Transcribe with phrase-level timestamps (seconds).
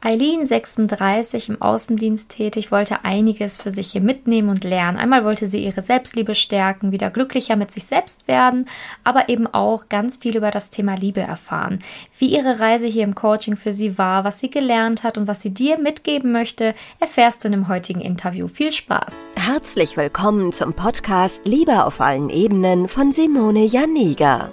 [0.00, 4.96] Eileen, 36, im Außendienst tätig, wollte einiges für sich hier mitnehmen und lernen.
[4.96, 8.66] Einmal wollte sie ihre Selbstliebe stärken, wieder glücklicher mit sich selbst werden,
[9.02, 11.80] aber eben auch ganz viel über das Thema Liebe erfahren.
[12.16, 15.42] Wie ihre Reise hier im Coaching für sie war, was sie gelernt hat und was
[15.42, 18.46] sie dir mitgeben möchte, erfährst du in dem heutigen Interview.
[18.46, 19.16] Viel Spaß!
[19.34, 24.52] Herzlich willkommen zum Podcast Liebe auf allen Ebenen von Simone Janiga.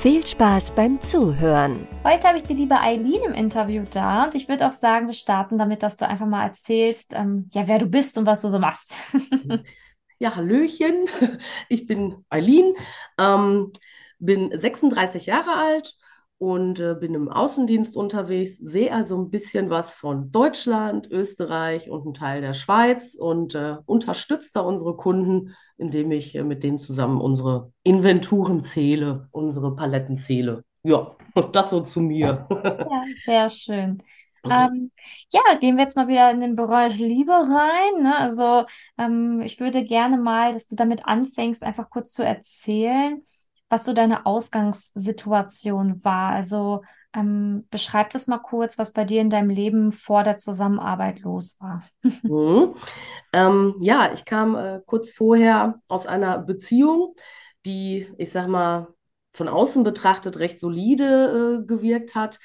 [0.00, 1.86] Viel Spaß beim Zuhören.
[2.04, 5.12] Heute habe ich die liebe Eileen im Interview da und ich würde auch sagen, wir
[5.12, 8.48] starten damit, dass du einfach mal erzählst, ähm, ja, wer du bist und was du
[8.48, 8.96] so machst.
[10.18, 11.04] ja, Hallöchen,
[11.68, 12.72] ich bin Eileen,
[13.18, 13.74] ähm,
[14.18, 15.94] bin 36 Jahre alt
[16.40, 22.06] und äh, bin im Außendienst unterwegs, sehe also ein bisschen was von Deutschland, Österreich und
[22.06, 26.78] einen Teil der Schweiz und äh, unterstütze da unsere Kunden, indem ich äh, mit denen
[26.78, 30.64] zusammen unsere Inventuren zähle, unsere Paletten zähle.
[30.82, 31.14] Ja,
[31.52, 32.46] das so zu mir.
[32.50, 34.02] Ja, sehr schön.
[34.42, 34.90] Ähm,
[35.30, 38.02] ja, gehen wir jetzt mal wieder in den Bereich Liebe rein.
[38.02, 38.16] Ne?
[38.16, 38.64] Also
[38.96, 43.22] ähm, ich würde gerne mal, dass du damit anfängst, einfach kurz zu erzählen,
[43.70, 46.32] was so deine Ausgangssituation war.
[46.32, 46.82] Also
[47.14, 51.56] ähm, beschreib das mal kurz, was bei dir in deinem Leben vor der Zusammenarbeit los
[51.60, 51.84] war.
[52.22, 52.74] mhm.
[53.32, 57.14] ähm, ja, ich kam äh, kurz vorher aus einer Beziehung,
[57.64, 58.88] die, ich sag mal,
[59.32, 62.40] von außen betrachtet recht solide äh, gewirkt hat,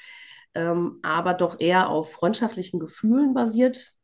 [0.54, 3.95] ähm, aber doch eher auf freundschaftlichen Gefühlen basiert.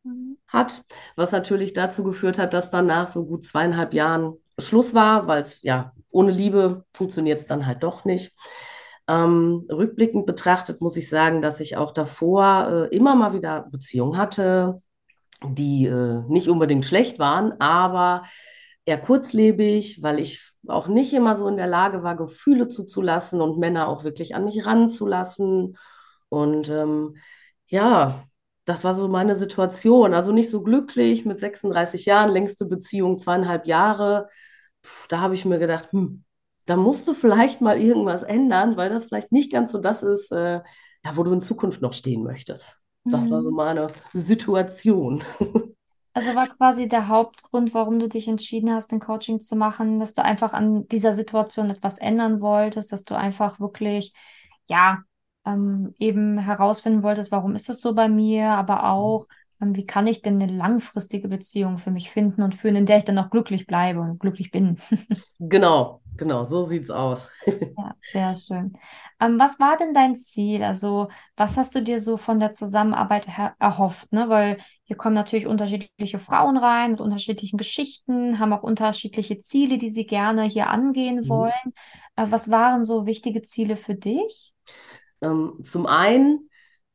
[0.48, 0.84] Hat,
[1.16, 5.42] was natürlich dazu geführt hat, dass dann nach so gut zweieinhalb Jahren Schluss war, weil
[5.42, 8.32] es ja ohne Liebe funktioniert es dann halt doch nicht.
[9.08, 14.16] Ähm, rückblickend betrachtet muss ich sagen, dass ich auch davor äh, immer mal wieder Beziehungen
[14.16, 14.80] hatte,
[15.44, 18.22] die äh, nicht unbedingt schlecht waren, aber
[18.84, 23.58] eher kurzlebig, weil ich auch nicht immer so in der Lage war, Gefühle zuzulassen und
[23.58, 25.76] Männer auch wirklich an mich ranzulassen.
[26.28, 27.16] Und ähm,
[27.66, 28.24] ja,
[28.64, 30.14] das war so meine Situation.
[30.14, 34.28] Also nicht so glücklich mit 36 Jahren, längste Beziehung, zweieinhalb Jahre
[35.08, 36.24] da habe ich mir gedacht, hm,
[36.66, 40.30] da musst du vielleicht mal irgendwas ändern, weil das vielleicht nicht ganz so das ist,
[40.32, 40.60] äh,
[41.04, 42.78] ja, wo du in Zukunft noch stehen möchtest.
[43.04, 43.56] Das war so mhm.
[43.56, 45.24] meine Situation.
[46.14, 50.12] Also war quasi der Hauptgrund, warum du dich entschieden hast, den Coaching zu machen, dass
[50.12, 54.12] du einfach an dieser Situation etwas ändern wolltest, dass du einfach wirklich,
[54.68, 54.98] ja,
[55.44, 59.26] ähm, eben herausfinden wolltest, warum ist das so bei mir, aber auch,
[59.62, 62.98] ähm, wie kann ich denn eine langfristige Beziehung für mich finden und führen, in der
[62.98, 64.78] ich dann auch glücklich bleibe und glücklich bin.
[65.38, 67.28] genau, genau, so sieht's aus.
[67.46, 68.72] ja, sehr schön.
[69.20, 70.62] Ähm, was war denn dein Ziel?
[70.62, 73.28] Also, was hast du dir so von der Zusammenarbeit
[73.58, 74.12] erhofft?
[74.12, 74.28] Ne?
[74.28, 79.90] Weil hier kommen natürlich unterschiedliche Frauen rein mit unterschiedlichen Geschichten, haben auch unterschiedliche Ziele, die
[79.90, 81.28] sie gerne hier angehen mhm.
[81.28, 81.72] wollen.
[82.16, 84.54] Äh, was waren so wichtige Ziele für dich?
[85.22, 86.50] Ähm, zum einen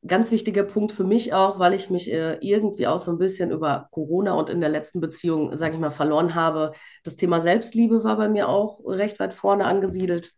[0.05, 3.51] ganz wichtiger Punkt für mich auch, weil ich mich äh, irgendwie auch so ein bisschen
[3.51, 6.71] über Corona und in der letzten Beziehung, sage ich mal, verloren habe.
[7.03, 10.33] Das Thema Selbstliebe war bei mir auch recht weit vorne angesiedelt,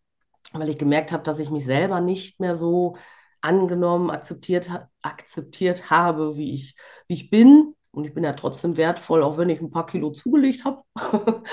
[0.53, 2.95] weil ich gemerkt habe, dass ich mich selber nicht mehr so
[3.41, 4.69] angenommen, akzeptiert,
[5.01, 6.75] akzeptiert habe, wie ich,
[7.07, 7.73] wie ich bin.
[7.91, 10.83] Und ich bin ja trotzdem wertvoll, auch wenn ich ein paar Kilo zugelegt habe.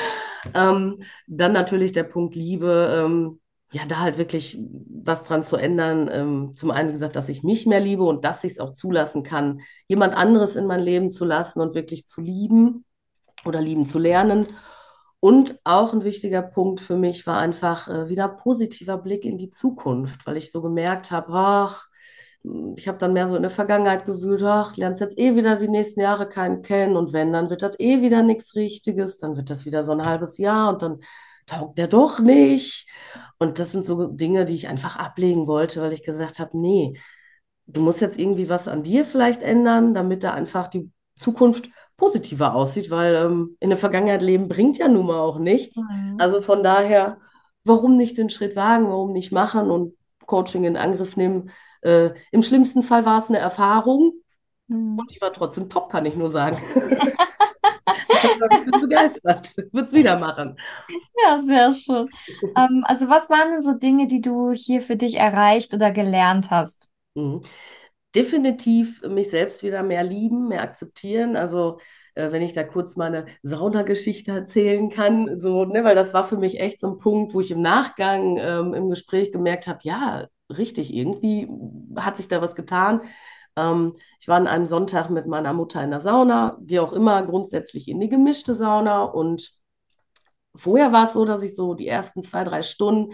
[0.54, 3.04] ähm, dann natürlich der Punkt Liebe.
[3.04, 3.40] Ähm,
[3.76, 4.58] ja, da halt wirklich
[5.04, 6.08] was dran zu ändern.
[6.10, 9.22] Ähm, zum einen gesagt, dass ich mich mehr liebe und dass ich es auch zulassen
[9.22, 12.86] kann, jemand anderes in mein Leben zu lassen und wirklich zu lieben
[13.44, 14.46] oder lieben zu lernen.
[15.20, 19.50] Und auch ein wichtiger Punkt für mich war einfach äh, wieder positiver Blick in die
[19.50, 21.88] Zukunft, weil ich so gemerkt habe, ach,
[22.76, 25.68] ich habe dann mehr so in der Vergangenheit gewühlt, ach, lernst jetzt eh wieder die
[25.68, 29.50] nächsten Jahre keinen kennen und wenn, dann wird das eh wieder nichts Richtiges, dann wird
[29.50, 31.00] das wieder so ein halbes Jahr und dann
[31.46, 32.86] taugt der doch nicht.
[33.38, 36.98] Und das sind so Dinge, die ich einfach ablegen wollte, weil ich gesagt habe, nee,
[37.66, 42.54] du musst jetzt irgendwie was an dir vielleicht ändern, damit da einfach die Zukunft positiver
[42.54, 45.76] aussieht, weil ähm, in der Vergangenheit leben bringt ja nun mal auch nichts.
[45.76, 46.16] Mhm.
[46.18, 47.18] Also von daher,
[47.64, 49.94] warum nicht den Schritt wagen, warum nicht machen und
[50.26, 51.50] Coaching in Angriff nehmen?
[51.80, 54.12] Äh, Im schlimmsten Fall war es eine Erfahrung
[54.68, 54.98] mhm.
[54.98, 56.58] und die war trotzdem top, kann ich nur sagen.
[57.86, 59.56] ich bin begeistert.
[59.72, 60.56] Würde es wieder machen.
[61.24, 62.08] Ja, sehr schön.
[62.56, 66.50] ähm, also, was waren denn so Dinge, die du hier für dich erreicht oder gelernt
[66.50, 66.90] hast?
[67.14, 67.42] Mhm.
[68.14, 71.36] Definitiv mich selbst wieder mehr lieben, mehr akzeptieren.
[71.36, 71.78] Also,
[72.14, 76.38] äh, wenn ich da kurz meine Saunageschichte erzählen kann, so, ne, weil das war für
[76.38, 80.26] mich echt so ein Punkt, wo ich im Nachgang ähm, im Gespräch gemerkt habe, ja,
[80.48, 81.48] richtig, irgendwie
[81.96, 83.02] hat sich da was getan.
[83.56, 87.22] Ähm, ich war an einem Sonntag mit meiner Mutter in der Sauna, gehe auch immer
[87.24, 89.52] grundsätzlich in die gemischte Sauna und
[90.54, 93.12] vorher war es so, dass ich so die ersten zwei, drei Stunden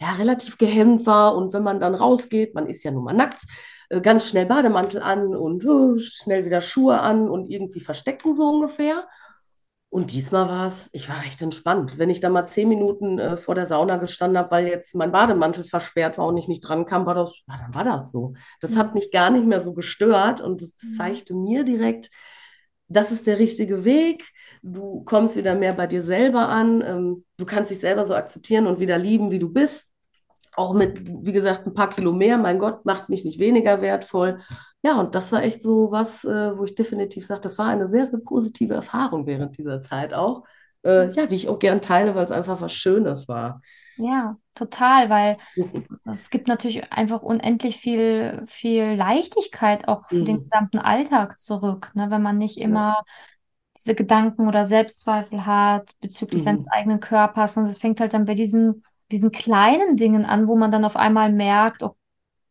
[0.00, 3.42] ja, relativ gehemmt war und wenn man dann rausgeht, man ist ja nun mal nackt,
[3.90, 8.48] äh, ganz schnell Bademantel an und uh, schnell wieder Schuhe an und irgendwie verstecken so
[8.48, 9.06] ungefähr.
[9.94, 11.98] Und diesmal war es, ich war recht entspannt.
[11.98, 15.12] Wenn ich da mal zehn Minuten äh, vor der Sauna gestanden habe, weil jetzt mein
[15.12, 18.34] Bademantel versperrt war und ich nicht dran kam, war das, ja, dann war das so.
[18.60, 18.78] Das mhm.
[18.78, 20.94] hat mich gar nicht mehr so gestört und das, das mhm.
[20.96, 22.10] zeigte mir direkt,
[22.88, 24.32] das ist der richtige Weg.
[24.64, 26.82] Du kommst wieder mehr bei dir selber an.
[26.84, 29.92] Ähm, du kannst dich selber so akzeptieren und wieder lieben, wie du bist
[30.56, 34.38] auch mit, wie gesagt, ein paar Kilo mehr, mein Gott, macht mich nicht weniger wertvoll.
[34.84, 37.88] Ja, und das war echt so was, äh, wo ich definitiv sage, das war eine
[37.88, 40.44] sehr, sehr positive Erfahrung während dieser Zeit auch.
[40.84, 43.62] Äh, ja, die ich auch gern teile, weil es einfach was Schönes war.
[43.96, 45.38] Ja, total, weil
[46.04, 50.24] es gibt natürlich einfach unendlich viel, viel Leichtigkeit auch für mhm.
[50.26, 52.10] den gesamten Alltag zurück, ne?
[52.10, 53.04] wenn man nicht immer ja.
[53.78, 56.44] diese Gedanken oder Selbstzweifel hat bezüglich mhm.
[56.44, 57.56] seines eigenen Körpers.
[57.56, 60.96] Und es fängt halt dann bei diesen diesen kleinen Dingen an, wo man dann auf
[60.96, 61.96] einmal merkt, oh,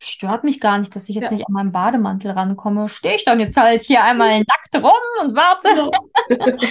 [0.04, 1.32] stört mich gar nicht, dass ich jetzt ja.
[1.32, 2.88] nicht an meinen Bademantel rankomme.
[2.90, 4.92] Stehe ich dann jetzt halt hier einmal nackt rum
[5.22, 5.92] und warte.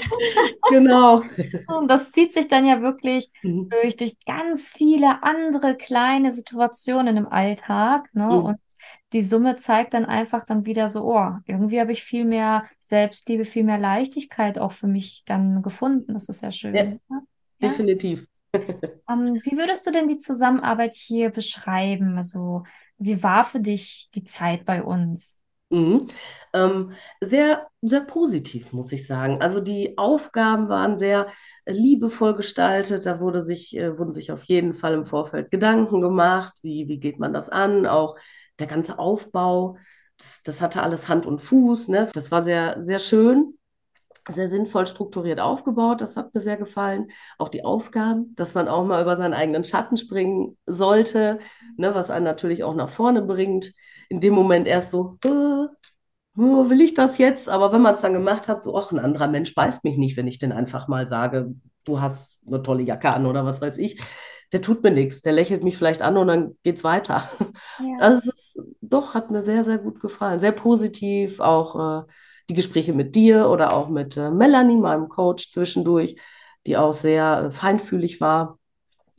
[0.71, 1.23] Genau.
[1.67, 3.69] und das zieht sich dann ja wirklich mhm.
[3.69, 8.09] durch, durch ganz viele andere kleine Situationen im Alltag.
[8.15, 8.25] Ne?
[8.25, 8.45] Mhm.
[8.45, 8.59] Und
[9.13, 13.45] die Summe zeigt dann einfach dann wieder so, oh, irgendwie habe ich viel mehr Selbstliebe,
[13.45, 16.15] viel mehr Leichtigkeit auch für mich dann gefunden.
[16.15, 16.75] Das ist ja schön.
[16.75, 17.23] Ja, ja?
[17.61, 18.27] Definitiv.
[19.07, 22.17] Um, wie würdest du denn die Zusammenarbeit hier beschreiben?
[22.17, 22.65] Also,
[23.05, 25.41] wie war für dich die Zeit bei uns?
[25.71, 26.07] Mhm.
[26.53, 29.41] Ähm, sehr, sehr positiv, muss ich sagen.
[29.41, 31.29] Also die Aufgaben waren sehr
[31.65, 33.07] liebevoll gestaltet.
[33.07, 36.55] Da wurde sich, äh, wurden sich auf jeden Fall im Vorfeld Gedanken gemacht.
[36.63, 37.87] Wie, wie geht man das an?
[37.87, 38.19] Auch
[38.59, 39.79] der ganze Aufbau,
[40.19, 41.89] das, das hatte alles Hand und Fuß.
[41.89, 42.11] Ne?
[42.13, 43.52] Das war sehr, sehr schön
[44.29, 46.01] sehr sinnvoll strukturiert aufgebaut.
[46.01, 47.09] Das hat mir sehr gefallen.
[47.39, 51.39] Auch die Aufgaben, dass man auch mal über seinen eigenen Schatten springen sollte,
[51.77, 53.73] ne, was einen natürlich auch nach vorne bringt.
[54.09, 55.67] In dem Moment erst so, äh,
[56.37, 57.49] oh, will ich das jetzt?
[57.49, 60.17] Aber wenn man es dann gemacht hat, so, ach, ein anderer Mensch beißt mich nicht,
[60.17, 61.55] wenn ich denn einfach mal sage,
[61.85, 64.01] du hast eine tolle Jacke an oder was weiß ich.
[64.53, 67.29] Der tut mir nichts, der lächelt mich vielleicht an und dann geht's weiter.
[67.79, 67.97] Ja.
[68.01, 70.41] Also es ist, doch, hat mir sehr, sehr gut gefallen.
[70.41, 72.07] Sehr positiv, auch äh,
[72.49, 76.17] die Gespräche mit dir oder auch mit äh, Melanie, meinem Coach zwischendurch,
[76.67, 78.59] die auch sehr äh, feinfühlig war.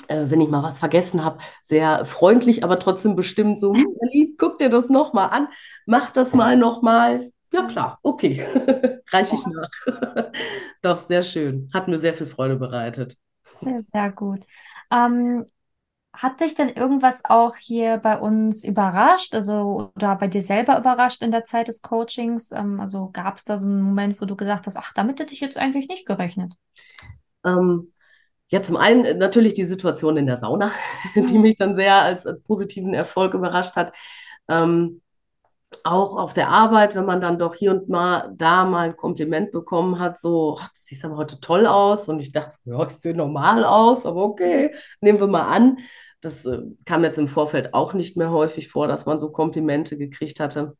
[0.08, 4.36] Äh, wenn ich mal was vergessen habe, sehr freundlich, aber trotzdem bestimmt so, hm, Melanie,
[4.38, 5.48] guck dir das nochmal an,
[5.86, 7.32] mach das mal nochmal.
[7.52, 8.44] Ja klar, okay,
[9.12, 9.70] reiche ich nach.
[10.82, 11.70] Doch, sehr schön.
[11.74, 13.16] Hat mir sehr viel Freude bereitet.
[13.94, 14.42] Sehr gut.
[14.92, 15.46] Ähm,
[16.14, 21.22] hat dich denn irgendwas auch hier bei uns überrascht, also oder bei dir selber überrascht
[21.22, 22.52] in der Zeit des Coachings?
[22.52, 25.34] Ähm, also gab es da so einen Moment, wo du gesagt hast, ach, damit hätte
[25.34, 26.54] ich jetzt eigentlich nicht gerechnet?
[27.44, 27.92] Ähm,
[28.50, 30.72] ja, zum einen natürlich die Situation in der Sauna,
[31.16, 33.96] die mich dann sehr als, als positiven Erfolg überrascht hat.
[34.48, 35.02] Ähm,
[35.84, 39.52] auch auf der Arbeit, wenn man dann doch hier und mal da mal ein Kompliment
[39.52, 42.08] bekommen hat, so, ach, du siehst aber heute toll aus.
[42.10, 45.78] Und ich dachte, ja, ich sehe normal aus, aber okay, nehmen wir mal an.
[46.22, 49.98] Das äh, kam jetzt im Vorfeld auch nicht mehr häufig vor, dass man so Komplimente
[49.98, 50.78] gekriegt hatte.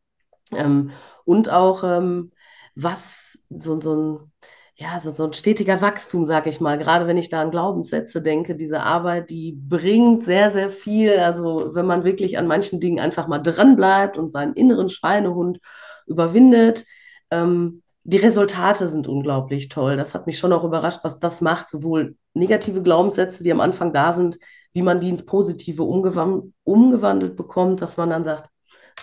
[0.52, 0.92] Ähm,
[1.26, 2.32] und auch, ähm,
[2.76, 4.32] was so, so ein
[4.76, 6.78] ja, so, so ein stetiger Wachstum, sage ich mal.
[6.78, 11.20] Gerade wenn ich da an Glaubenssätze denke, diese Arbeit, die bringt sehr, sehr viel.
[11.20, 15.60] Also wenn man wirklich an manchen Dingen einfach mal dran bleibt und seinen inneren Schweinehund
[16.08, 16.86] überwindet,
[17.30, 19.96] ähm, die Resultate sind unglaublich toll.
[19.96, 23.94] Das hat mich schon auch überrascht, was das macht, sowohl negative Glaubenssätze, die am Anfang
[23.94, 24.38] da sind,
[24.74, 28.50] wie man die ins Positive umgewandelt, umgewandelt bekommt, dass man dann sagt,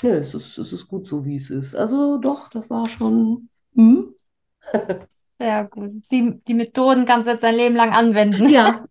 [0.03, 1.75] nö, es ist, es ist gut so, wie es ist.
[1.75, 3.49] Also doch, das war schon.
[3.75, 4.15] Hm?
[5.41, 6.03] Sehr gut.
[6.13, 8.47] Die, die Methoden kannst du jetzt dein Leben lang anwenden.
[8.49, 8.85] Ja,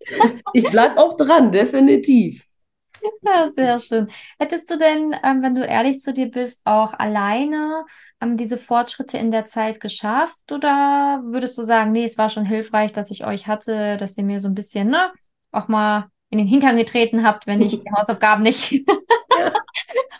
[0.53, 2.49] ich bleibe auch dran, definitiv.
[3.21, 4.07] Ja, sehr schön.
[4.39, 7.85] Hättest du denn, ähm, wenn du ehrlich zu dir bist, auch alleine
[8.19, 10.51] ähm, diese Fortschritte in der Zeit geschafft?
[10.51, 14.23] Oder würdest du sagen, nee, es war schon hilfreich, dass ich euch hatte, dass ihr
[14.23, 15.11] mir so ein bisschen, ne,
[15.51, 18.71] auch mal in den Hintern getreten habt, wenn ich die Hausaufgaben nicht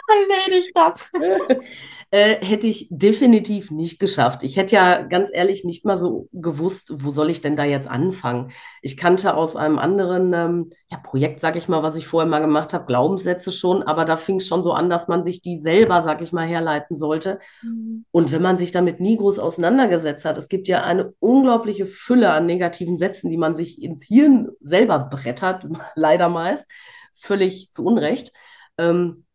[0.08, 1.00] erledigt habe?
[2.12, 4.42] Äh, hätte ich definitiv nicht geschafft.
[4.42, 7.88] Ich hätte ja ganz ehrlich nicht mal so gewusst, wo soll ich denn da jetzt
[7.88, 8.52] anfangen.
[8.82, 12.40] Ich kannte aus einem anderen ähm, ja, Projekt, sag ich mal, was ich vorher mal
[12.40, 15.60] gemacht habe, Glaubenssätze schon, aber da fing es schon so an, dass man sich die
[15.60, 17.38] selber, sag ich mal, herleiten sollte.
[17.62, 18.06] Mhm.
[18.10, 22.32] Und wenn man sich damit nie groß auseinandergesetzt hat, es gibt ja eine unglaubliche Fülle
[22.32, 26.68] an negativen Sätzen, die man sich ins Hirn selber brettert, leider meist,
[27.16, 28.34] völlig zu Unrecht.
[28.80, 29.26] Ähm,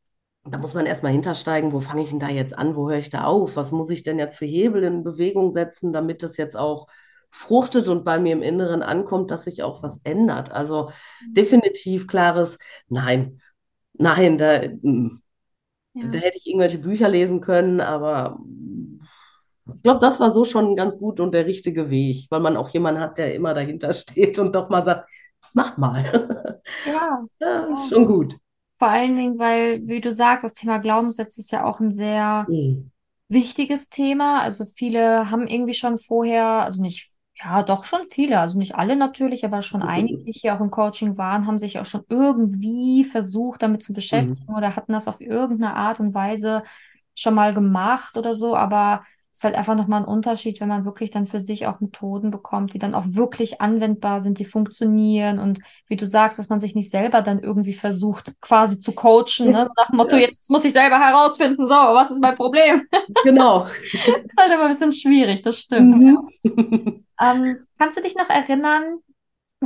[0.44, 3.10] da muss man erstmal hintersteigen, wo fange ich denn da jetzt an, wo höre ich
[3.10, 6.56] da auf, was muss ich denn jetzt für Hebel in Bewegung setzen, damit das jetzt
[6.56, 6.86] auch
[7.30, 10.52] fruchtet und bei mir im Inneren ankommt, dass sich auch was ändert.
[10.52, 10.90] Also
[11.36, 12.58] definitiv klares
[12.88, 13.40] Nein,
[13.94, 15.20] nein, da, mm,
[15.94, 16.06] Ja.
[16.10, 18.38] da hätte ich irgendwelche Bücher lesen können, aber
[19.74, 22.68] ich glaube, das war so schon ganz gut und der richtige Weg, weil man auch
[22.70, 25.08] jemanden hat, der immer dahinter steht und doch mal sagt,
[25.54, 26.60] mach mal.
[26.84, 27.90] Ja, Ja, ist ja.
[27.90, 28.36] schon gut.
[28.84, 32.48] Vor allen Dingen, weil, wie du sagst, das Thema Glaubenssätze ist ja auch ein sehr
[32.48, 32.90] Mhm.
[33.28, 34.40] wichtiges Thema.
[34.42, 38.96] Also viele haben irgendwie schon vorher, also nicht, ja, doch schon viele, also nicht alle
[38.96, 43.04] natürlich, aber schon einige, die hier auch im Coaching waren, haben sich auch schon irgendwie
[43.04, 44.56] versucht, damit zu beschäftigen Mhm.
[44.56, 46.62] oder hatten das auf irgendeine Art und Weise
[47.14, 48.56] schon mal gemacht oder so.
[48.56, 52.30] Aber ist halt einfach nochmal ein Unterschied, wenn man wirklich dann für sich auch Methoden
[52.30, 56.60] bekommt, die dann auch wirklich anwendbar sind, die funktionieren und wie du sagst, dass man
[56.60, 59.66] sich nicht selber dann irgendwie versucht, quasi zu coachen, ne?
[59.66, 62.82] So nach dem Motto, Ja, jetzt muss ich selber herausfinden, so, was ist mein Problem?
[63.24, 63.64] genau.
[64.24, 65.96] Ist halt immer ein bisschen schwierig, das stimmt.
[65.96, 67.04] Mhm.
[67.20, 68.98] Ähm, kannst du dich noch erinnern,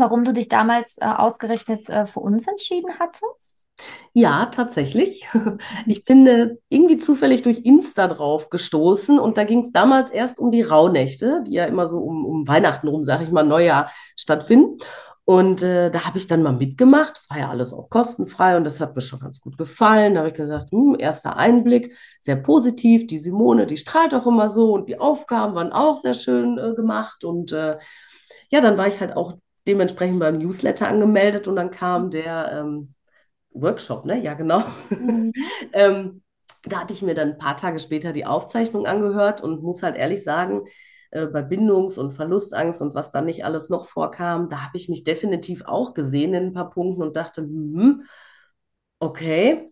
[0.00, 3.66] warum du dich damals äh, ausgerechnet äh, für uns entschieden hattest?
[4.12, 5.26] Ja, tatsächlich.
[5.86, 10.38] Ich bin äh, irgendwie zufällig durch Insta drauf gestoßen und da ging es damals erst
[10.38, 13.90] um die Rauhnächte, die ja immer so um, um Weihnachten rum, sag ich mal, Neujahr
[14.16, 14.78] stattfinden.
[15.28, 17.14] Und äh, da habe ich dann mal mitgemacht.
[17.14, 20.14] Das war ja alles auch kostenfrei und das hat mir schon ganz gut gefallen.
[20.14, 23.06] Da habe ich gesagt, hm, erster Einblick, sehr positiv.
[23.06, 26.72] Die Simone, die strahlt auch immer so und die Aufgaben waren auch sehr schön äh,
[26.74, 27.24] gemacht.
[27.24, 27.76] Und äh,
[28.50, 29.34] ja, dann war ich halt auch
[29.68, 32.94] dementsprechend beim Newsletter angemeldet und dann kam der ähm,
[33.52, 34.22] Workshop, ne?
[34.22, 34.62] Ja, genau.
[34.98, 35.32] Mhm.
[35.72, 36.22] Ähm,
[36.64, 39.96] da hatte ich mir dann ein paar Tage später die Aufzeichnung angehört und muss halt
[39.96, 40.62] ehrlich sagen,
[41.10, 44.88] äh, bei Bindungs- und Verlustangst und was da nicht alles noch vorkam, da habe ich
[44.88, 48.02] mich definitiv auch gesehen in ein paar Punkten und dachte, hm,
[49.00, 49.70] okay,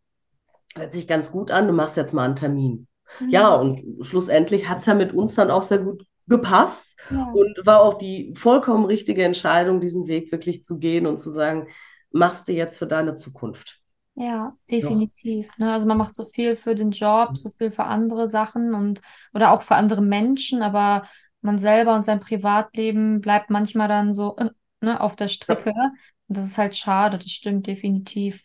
[0.76, 2.88] hört sich ganz gut an, du machst jetzt mal einen Termin.
[3.30, 3.60] Ja, Mhm.
[3.60, 7.32] und schlussendlich hat es ja mit uns dann auch sehr gut gepasst Ja.
[7.32, 11.68] und war auch die vollkommen richtige Entscheidung, diesen Weg wirklich zu gehen und zu sagen,
[12.10, 13.80] machst du jetzt für deine Zukunft.
[14.14, 15.50] Ja, definitiv.
[15.58, 15.72] Ne?
[15.72, 19.02] Also man macht so viel für den Job, so viel für andere Sachen und
[19.34, 21.06] oder auch für andere Menschen, aber
[21.42, 24.48] man selber und sein Privatleben bleibt manchmal dann so äh,
[24.80, 25.70] ne, auf der Strecke.
[26.28, 28.42] Und das ist halt schade, das stimmt definitiv.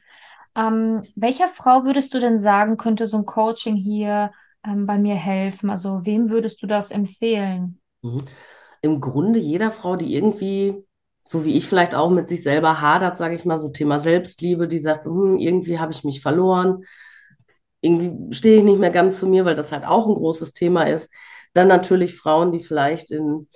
[0.55, 4.31] Ähm, welcher Frau würdest du denn sagen, könnte so ein Coaching hier
[4.65, 5.69] ähm, bei mir helfen?
[5.69, 7.79] Also wem würdest du das empfehlen?
[8.01, 8.25] Mhm.
[8.81, 10.85] Im Grunde jeder Frau, die irgendwie,
[11.27, 14.67] so wie ich vielleicht auch mit sich selber hadert, sage ich mal, so Thema Selbstliebe,
[14.67, 16.83] die sagt hm, irgendwie habe ich mich verloren,
[17.81, 20.83] irgendwie stehe ich nicht mehr ganz zu mir, weil das halt auch ein großes Thema
[20.83, 21.09] ist.
[21.53, 23.47] Dann natürlich Frauen, die vielleicht in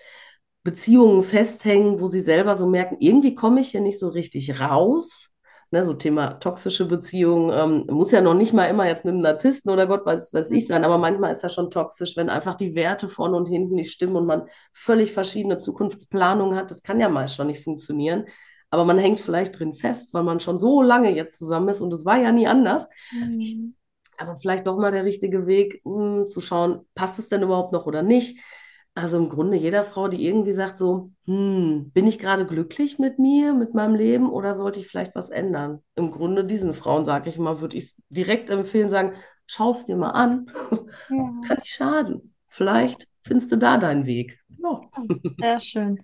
[0.63, 5.29] Beziehungen festhängen, wo sie selber so merken, irgendwie komme ich hier nicht so richtig raus.
[5.72, 9.22] Ne, so Thema toxische Beziehungen, ähm, muss ja noch nicht mal immer jetzt mit einem
[9.22, 12.55] Narzissten oder Gott weiß, weiß ich sein, aber manchmal ist ja schon toxisch, wenn einfach
[12.55, 14.43] die Werte vorne und hinten nicht stimmen und man
[14.74, 16.72] völlig verschiedene Zukunftsplanungen hat.
[16.72, 18.25] Das kann ja meist schon nicht funktionieren.
[18.69, 21.93] Aber man hängt vielleicht drin fest, weil man schon so lange jetzt zusammen ist und
[21.93, 22.88] es war ja nie anders.
[23.12, 23.75] Mhm.
[24.17, 27.86] Aber vielleicht doch mal der richtige Weg, mh, zu schauen, passt es denn überhaupt noch
[27.86, 28.39] oder nicht?
[28.97, 33.19] Also im Grunde jeder Frau, die irgendwie sagt so, hm, bin ich gerade glücklich mit
[33.19, 35.81] mir, mit meinem Leben oder sollte ich vielleicht was ändern?
[35.95, 39.11] Im Grunde diesen Frauen, sage ich mal, würde ich direkt empfehlen, sagen,
[39.47, 40.47] schau es dir mal an,
[41.09, 41.15] Ja.
[41.41, 42.33] kann nicht schaden.
[42.47, 44.39] Vielleicht findest du da deinen Weg.
[44.57, 44.89] Ja.
[45.39, 46.03] Sehr schön.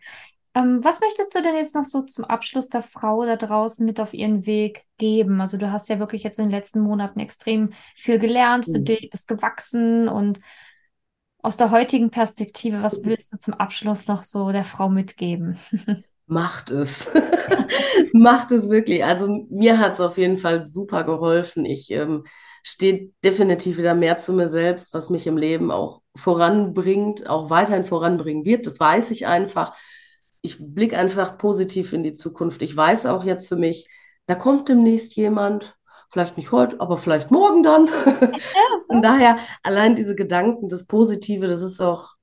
[0.55, 4.00] Ähm, was möchtest du denn jetzt noch so zum Abschluss der Frau da draußen mit
[4.00, 5.41] auf ihren Weg geben?
[5.41, 8.86] Also du hast ja wirklich jetzt in den letzten Monaten extrem viel gelernt für Mhm.
[8.88, 10.39] dich, bist gewachsen und
[11.43, 15.57] aus der heutigen Perspektive, was willst du zum Abschluss noch so der Frau mitgeben?
[16.27, 17.12] Macht es.
[18.13, 19.03] Macht es wirklich.
[19.03, 21.65] Also mir hat es auf jeden Fall super geholfen.
[21.65, 22.24] Ich ähm,
[22.63, 27.83] stehe definitiv wieder mehr zu mir selbst, was mich im Leben auch voranbringt, auch weiterhin
[27.83, 28.65] voranbringen wird.
[28.65, 29.75] Das weiß ich einfach.
[30.41, 32.62] Ich blicke einfach positiv in die Zukunft.
[32.62, 33.88] Ich weiß auch jetzt für mich,
[34.25, 35.75] da kommt demnächst jemand,
[36.12, 37.88] vielleicht nicht heute, aber vielleicht morgen dann.
[38.88, 42.15] Von daher, allein diese Gedanken, das Positive, das ist auch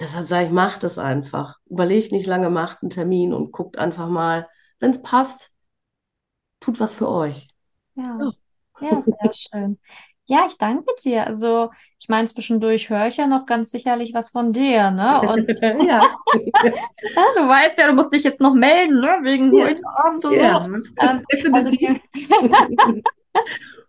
[0.00, 1.58] Deshalb sage ich, macht es einfach.
[1.66, 4.48] Überlegt nicht lange, macht einen Termin und guckt einfach mal,
[4.80, 5.54] wenn es passt,
[6.60, 7.48] tut was für euch.
[7.94, 8.30] Ja, Ja.
[8.80, 9.78] ja, sehr schön.
[10.30, 11.26] Ja, ich danke dir.
[11.26, 15.22] Also, ich meine, zwischendurch höre ich ja noch ganz sicherlich was von dir, ne?
[15.22, 15.80] Und ja.
[15.82, 17.24] ja.
[17.34, 19.18] du weißt ja, du musst dich jetzt noch melden, ne?
[19.22, 19.66] Wegen ja.
[19.66, 20.64] heute Abend und ja.
[20.64, 20.72] so.
[20.72, 21.76] Ähm, also,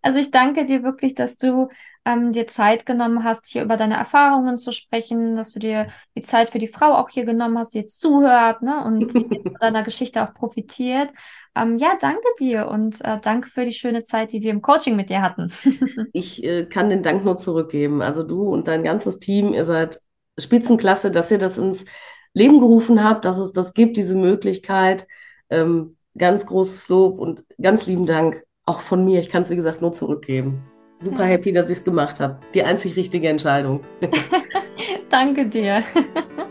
[0.02, 1.70] also, ich danke dir wirklich, dass du
[2.06, 6.24] ähm, dir Zeit genommen hast, hier über deine Erfahrungen zu sprechen, dass du dir die
[6.24, 8.84] Zeit für die Frau auch hier genommen hast, die jetzt zuhört, ne?
[8.84, 11.12] Und sie jetzt von deiner Geschichte auch profitiert.
[11.56, 14.96] Ähm, ja, danke dir und äh, danke für die schöne Zeit, die wir im Coaching
[14.96, 15.52] mit dir hatten.
[16.14, 18.02] ich äh, kann den Dank nur zurückgeben.
[18.02, 20.00] Also du und dein ganzes Team, ihr seid
[20.40, 21.86] Spitzenklasse, dass ihr das ins
[22.34, 25.08] Leben gerufen habt, dass es das gibt, diese Möglichkeit.
[25.50, 29.20] Ähm, ganz großes Lob und ganz lieben Dank auch von mir.
[29.20, 30.64] Ich kann es, wie gesagt, nur zurückgeben.
[31.00, 32.40] Super happy, dass ich es gemacht habe.
[32.54, 33.84] Die einzig richtige Entscheidung.
[35.10, 35.84] Danke dir.